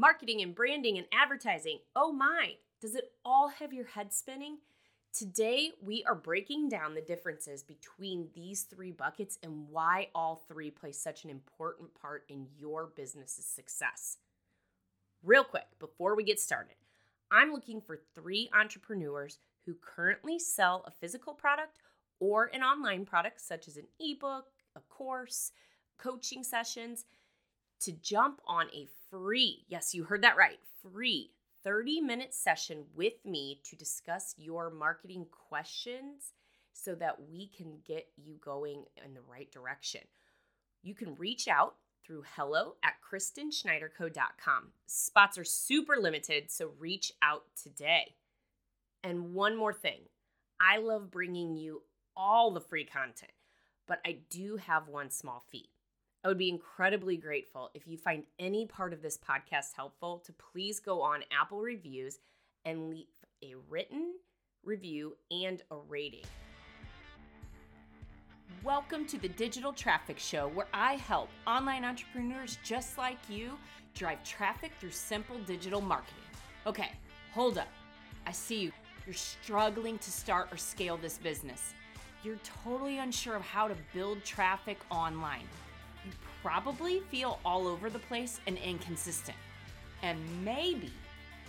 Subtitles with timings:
[0.00, 1.78] marketing and branding and advertising.
[1.94, 4.56] Oh my, does it all have your head spinning?
[5.12, 10.70] Today, we are breaking down the differences between these three buckets and why all three
[10.70, 14.16] play such an important part in your business's success.
[15.22, 16.76] Real quick, before we get started,
[17.30, 19.36] I'm looking for three entrepreneurs
[19.66, 21.78] who currently sell a physical product
[22.20, 25.52] or an online product, such as an ebook, a course,
[25.98, 27.04] coaching sessions,
[27.80, 31.30] to jump on a free, yes, you heard that right, free
[31.62, 36.32] 30 minute session with me to discuss your marketing questions
[36.72, 40.00] so that we can get you going in the right direction.
[40.82, 41.74] You can reach out
[42.06, 44.68] through hello at kristenschneiderco.com.
[44.86, 48.14] Spots are super limited, so reach out today.
[49.04, 50.00] And one more thing
[50.60, 51.82] I love bringing you
[52.16, 53.32] all the free content,
[53.86, 55.70] but I do have one small fee.
[56.22, 60.34] I would be incredibly grateful if you find any part of this podcast helpful to
[60.34, 62.18] please go on Apple Reviews
[62.66, 63.06] and leave
[63.42, 64.12] a written
[64.62, 66.24] review and a rating.
[68.62, 73.52] Welcome to the Digital Traffic Show, where I help online entrepreneurs just like you
[73.94, 76.24] drive traffic through simple digital marketing.
[76.66, 76.92] Okay,
[77.32, 77.68] hold up.
[78.26, 78.72] I see you.
[79.06, 81.72] You're struggling to start or scale this business.
[82.22, 85.46] You're totally unsure of how to build traffic online
[86.42, 89.36] probably feel all over the place and inconsistent.
[90.02, 90.92] And maybe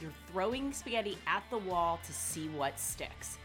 [0.00, 3.38] you're throwing spaghetti at the wall to see what sticks.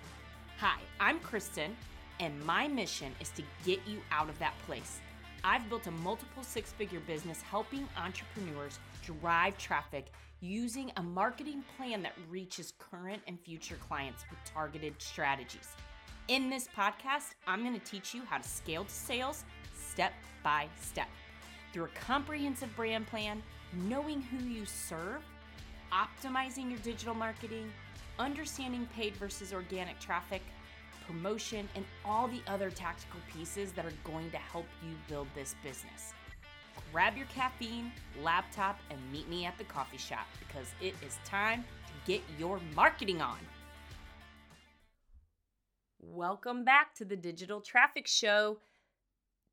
[0.60, 1.76] Hi, I'm Kristen,
[2.20, 5.00] and my mission is to get you out of that place.
[5.44, 12.04] I've built a multiple six figure business helping entrepreneurs drive traffic using a marketing plan
[12.04, 15.70] that reaches current and future clients with targeted strategies.
[16.28, 20.68] In this podcast, I'm going to teach you how to scale to sales step by
[20.80, 21.08] step.
[21.72, 23.42] Through a comprehensive brand plan,
[23.74, 25.22] knowing who you serve,
[25.94, 27.72] optimizing your digital marketing,
[28.20, 30.42] understanding paid versus organic traffic,
[31.08, 35.56] promotion, and all the other tactical pieces that are going to help you build this
[35.64, 36.14] business.
[36.92, 41.64] Grab your caffeine, laptop, and meet me at the coffee shop because it is time
[41.88, 43.40] to get your marketing on.
[46.02, 48.58] Welcome back to the Digital Traffic Show.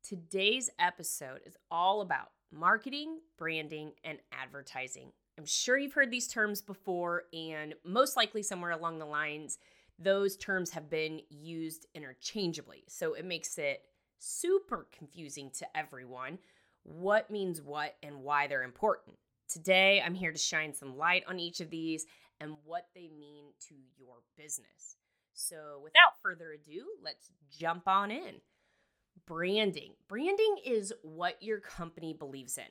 [0.03, 5.11] Today's episode is all about marketing, branding, and advertising.
[5.37, 9.57] I'm sure you've heard these terms before, and most likely somewhere along the lines,
[9.99, 12.85] those terms have been used interchangeably.
[12.87, 13.81] So it makes it
[14.17, 16.39] super confusing to everyone
[16.83, 19.17] what means what and why they're important.
[19.49, 22.05] Today, I'm here to shine some light on each of these
[22.39, 24.95] and what they mean to your business.
[25.33, 28.35] So, without further ado, let's jump on in.
[29.25, 29.93] Branding.
[30.07, 32.65] Branding is what your company believes in.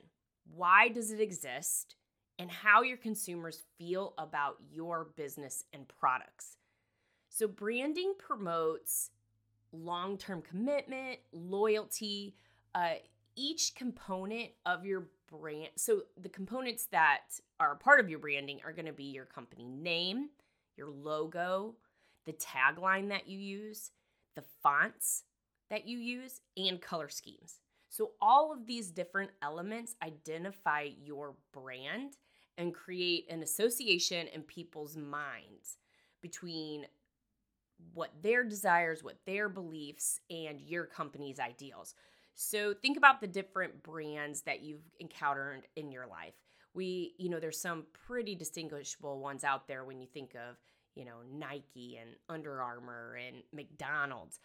[0.54, 1.94] Why does it exist?
[2.38, 6.56] And how your consumers feel about your business and products.
[7.28, 9.10] So, branding promotes
[9.72, 12.36] long term commitment, loyalty,
[12.74, 12.94] uh,
[13.36, 15.70] each component of your brand.
[15.76, 17.22] So, the components that
[17.60, 20.30] are part of your branding are going to be your company name,
[20.76, 21.74] your logo,
[22.24, 23.90] the tagline that you use,
[24.36, 25.24] the fonts,
[25.70, 27.60] that you use and color schemes.
[27.88, 32.16] So, all of these different elements identify your brand
[32.58, 35.78] and create an association in people's minds
[36.20, 36.86] between
[37.94, 41.94] what their desires, what their beliefs, and your company's ideals.
[42.34, 46.34] So, think about the different brands that you've encountered in your life.
[46.74, 50.56] We, you know, there's some pretty distinguishable ones out there when you think of,
[50.94, 54.38] you know, Nike and Under Armour and McDonald's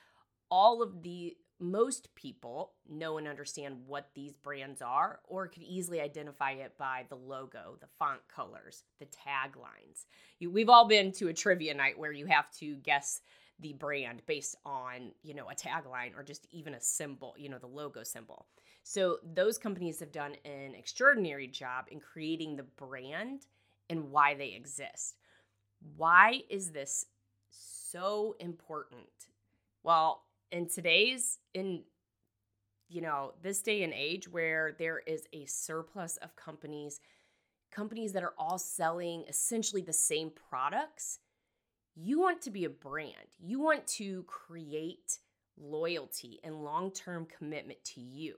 [0.49, 6.01] all of the most people know and understand what these brands are or could easily
[6.01, 10.05] identify it by the logo, the font colors, the taglines.
[10.41, 13.21] We've all been to a trivia night where you have to guess
[13.59, 17.59] the brand based on, you know, a tagline or just even a symbol, you know,
[17.59, 18.47] the logo symbol.
[18.83, 23.45] So those companies have done an extraordinary job in creating the brand
[23.89, 25.15] and why they exist.
[25.95, 27.05] Why is this
[27.51, 29.07] so important?
[29.83, 30.23] Well,
[30.53, 31.83] in today's in
[32.87, 37.01] you know this day and age where there is a surplus of companies
[37.71, 41.19] companies that are all selling essentially the same products
[41.95, 43.37] you want to be a brand.
[43.39, 45.19] You want to create
[45.57, 48.35] loyalty and long-term commitment to you.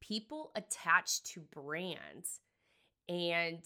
[0.00, 2.40] People attach to brands
[3.08, 3.58] and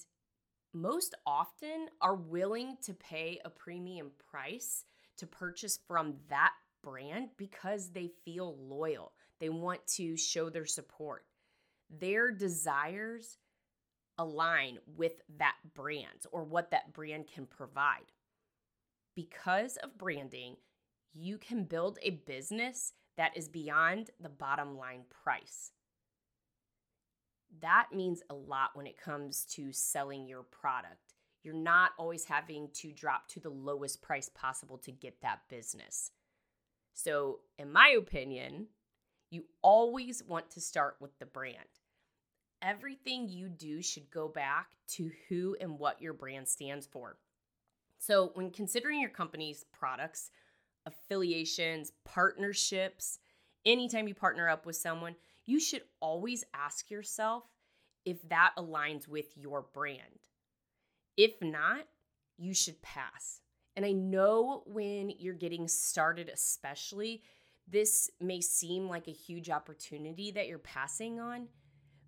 [0.73, 4.85] most often are willing to pay a premium price
[5.19, 6.53] to purchase from that
[6.89, 9.13] brand because they feel loyal.
[9.41, 11.25] They want to show their support.
[11.91, 13.39] Their desires
[14.19, 18.13] align with that brand or what that brand can provide.
[19.15, 20.57] Because of branding,
[21.15, 25.73] you can build a business that is beyond the bottom line price.
[27.61, 31.15] That means a lot when it comes to selling your product.
[31.43, 36.11] You're not always having to drop to the lowest price possible to get that business.
[36.99, 38.67] So, in my opinion,
[39.31, 41.57] you always want to start with the brand.
[42.61, 47.17] Everything you do should go back to who and what your brand stands for.
[48.01, 50.33] So, when considering your company's products,
[50.87, 53.21] affiliations, partnerships,
[53.65, 55.15] anytime you partner up with someone,
[55.47, 57.45] you should always ask yourself
[58.07, 60.19] if that aligns with your brand.
[61.17, 61.87] If not,
[62.37, 63.41] you should pass.
[63.79, 67.23] And I know when you're getting started, especially,
[67.69, 71.47] this may seem like a huge opportunity that you're passing on,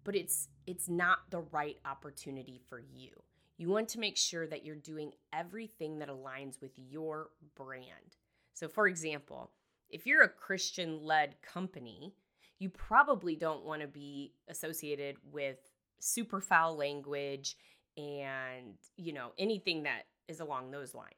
[0.03, 3.11] but it's it's not the right opportunity for you.
[3.57, 8.17] You want to make sure that you're doing everything that aligns with your brand.
[8.53, 9.53] So for example,
[9.89, 12.17] if you're a Christian-led company,
[12.59, 15.59] you probably don't want to be associated with
[16.01, 17.55] super foul language
[17.97, 21.15] and, you know, anything that is along those lines.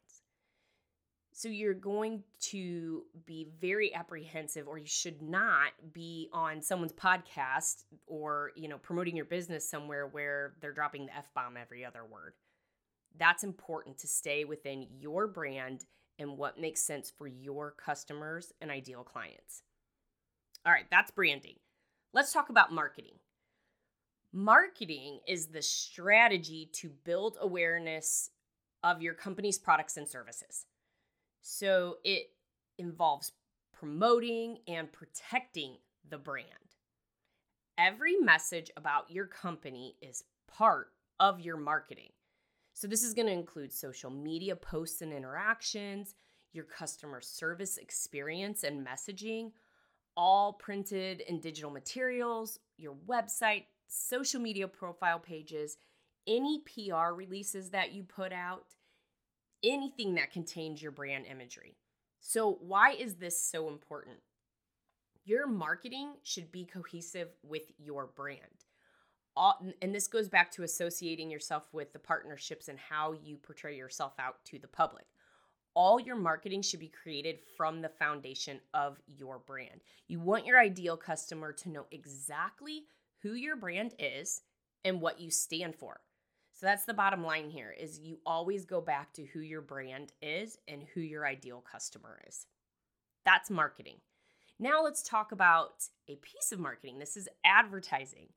[1.34, 7.84] So you're going to be very apprehensive or you should not be on someone's podcast
[8.06, 12.34] or, you know, promoting your business somewhere where they're dropping the F-bomb every other word.
[13.18, 15.86] That's important to stay within your brand
[16.18, 19.62] and what makes sense for your customers and ideal clients.
[20.66, 21.56] All right, that's branding.
[22.12, 23.14] Let's talk about marketing.
[24.34, 28.30] Marketing is the strategy to build awareness
[28.84, 30.66] of your company's products and services.
[31.42, 32.30] So it
[32.78, 33.32] involves
[33.72, 35.76] promoting and protecting
[36.08, 36.46] the brand.
[37.76, 42.10] Every message about your company is part of your marketing.
[42.74, 46.14] So this is going to include social media posts and interactions,
[46.52, 49.52] your customer service experience and messaging,
[50.16, 55.76] all printed and digital materials, your website, social media profile pages,
[56.26, 58.74] any PR releases that you put out,
[59.62, 61.76] anything that contains your brand imagery.
[62.20, 64.18] So, why is this so important?
[65.24, 68.66] Your marketing should be cohesive with your brand.
[69.36, 73.76] All, and this goes back to associating yourself with the partnerships and how you portray
[73.76, 75.06] yourself out to the public.
[75.74, 79.80] All your marketing should be created from the foundation of your brand.
[80.06, 82.82] You want your ideal customer to know exactly
[83.22, 84.42] who your brand is
[84.84, 86.00] and what you stand for.
[86.62, 90.12] So that's the bottom line here is you always go back to who your brand
[90.22, 92.46] is and who your ideal customer is.
[93.24, 93.96] That's marketing.
[94.60, 97.00] Now let's talk about a piece of marketing.
[97.00, 98.28] This is advertising.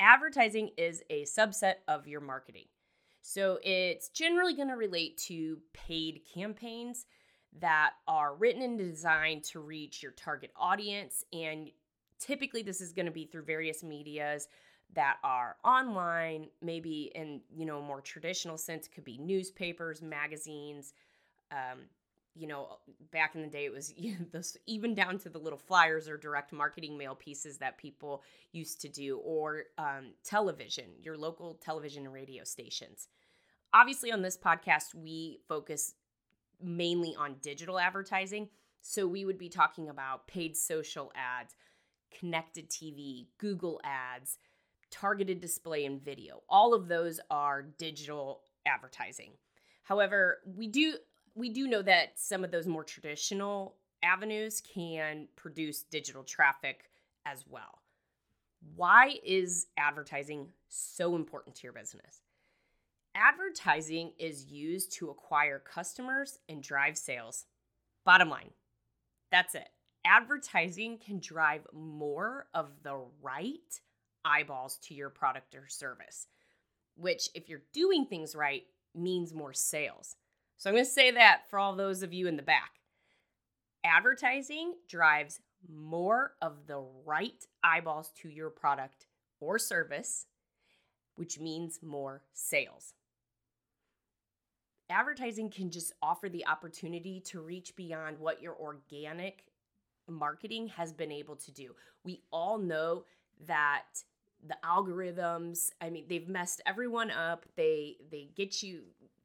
[0.00, 2.64] Advertising is a subset of your marketing.
[3.20, 7.04] So it's generally going to relate to paid campaigns
[7.60, 11.22] that are written and designed to reach your target audience.
[11.34, 11.68] And
[12.18, 14.48] typically, this is going to be through various medias
[14.94, 20.92] that are online, maybe in you know more traditional sense, could be newspapers, magazines.
[21.50, 21.80] Um,
[22.36, 22.78] you know,
[23.12, 26.16] back in the day, it was you know, even down to the little flyers or
[26.16, 32.04] direct marketing mail pieces that people used to do, or um, television, your local television
[32.04, 33.08] and radio stations.
[33.72, 35.94] Obviously, on this podcast, we focus
[36.62, 38.48] mainly on digital advertising.
[38.80, 41.54] So we would be talking about paid social ads,
[42.18, 44.38] connected TV, Google ads,
[44.94, 46.42] targeted display and video.
[46.48, 49.32] All of those are digital advertising.
[49.82, 50.94] However, we do
[51.34, 53.74] we do know that some of those more traditional
[54.04, 56.90] avenues can produce digital traffic
[57.26, 57.80] as well.
[58.76, 62.22] Why is advertising so important to your business?
[63.16, 67.46] Advertising is used to acquire customers and drive sales.
[68.04, 68.50] Bottom line,
[69.30, 69.68] that's it.
[70.04, 73.80] Advertising can drive more of the right
[74.24, 76.26] eyeballs to your product or service,
[76.96, 78.64] which, if you're doing things right,
[78.94, 80.16] means more sales.
[80.56, 82.72] So I'm going to say that for all those of you in the back.
[83.84, 89.06] Advertising drives more of the right eyeballs to your product
[89.40, 90.26] or service,
[91.16, 92.94] which means more sales.
[94.90, 99.44] Advertising can just offer the opportunity to reach beyond what your organic
[100.08, 101.74] marketing has been able to do.
[102.04, 103.04] We all know
[103.46, 103.84] that
[104.46, 108.82] the algorithms i mean they've messed everyone up they they get you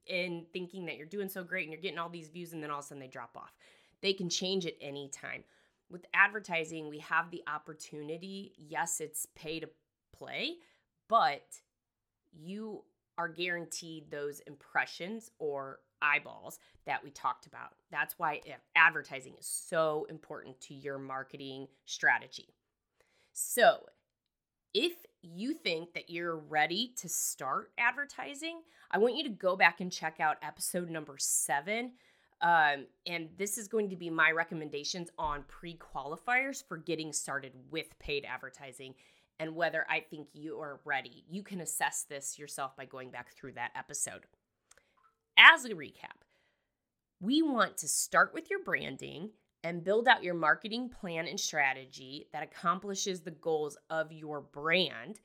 [0.08, 2.72] in thinking that you're doing so great and you're getting all these views and then
[2.72, 3.54] all of a sudden they drop off
[4.02, 5.44] they can change at any time
[5.92, 9.70] with advertising we have the opportunity yes it's pay to
[10.16, 10.56] play
[11.08, 11.44] but
[12.32, 12.84] you
[13.18, 17.74] are guaranteed those impressions or eyeballs that we talked about.
[17.92, 18.42] That's why
[18.76, 22.48] advertising is so important to your marketing strategy.
[23.34, 23.82] So,
[24.74, 28.62] if you think that you're ready to start advertising,
[28.92, 31.94] I want you to go back and check out episode number seven.
[32.42, 37.52] Um, and this is going to be my recommendations on pre qualifiers for getting started
[37.70, 38.96] with paid advertising
[39.40, 41.24] and whether I think you are ready.
[41.30, 44.26] You can assess this yourself by going back through that episode.
[45.38, 46.24] As a recap,
[47.22, 49.32] we want to start with your branding
[49.64, 55.20] and build out your marketing plan and strategy that accomplishes the goals of your brand.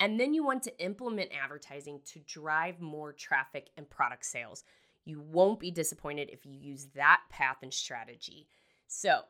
[0.00, 4.64] And then you want to implement advertising to drive more traffic and product sales.
[5.04, 8.46] You won't be disappointed if you use that path and strategy.
[8.86, 9.22] So,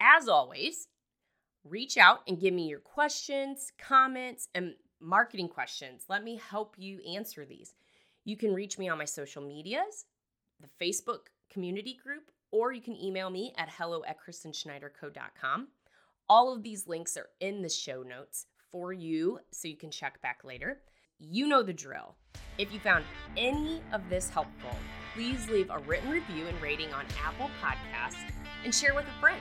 [0.00, 0.88] as always,
[1.64, 6.04] reach out and give me your questions, comments, and marketing questions.
[6.08, 7.74] Let me help you answer these.
[8.24, 10.04] You can reach me on my social medias,
[10.60, 15.68] the Facebook community group, or you can email me at hello at kristenschneiderco.com.
[16.26, 20.22] All of these links are in the show notes for you so you can check
[20.22, 20.80] back later.
[21.18, 22.16] You know the drill.
[22.56, 23.04] If you found
[23.36, 24.74] any of this helpful,
[25.14, 28.32] please leave a written review and rating on Apple Podcasts
[28.64, 29.40] and share with a friend.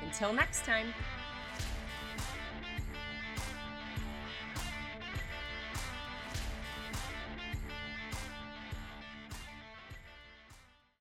[0.00, 0.86] Until next time.